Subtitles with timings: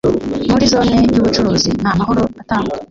[0.51, 2.75] muri Zone y’ubucuruzi nta mahoro atangwa